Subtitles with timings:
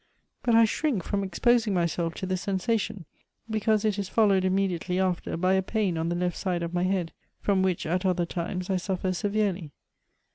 [0.41, 3.05] But I shrink from exposing myself to the sensation,
[3.47, 6.85] because it is followed immediately after by a pain on the left side of my
[6.85, 9.73] head, from which at other times I sufier severely.'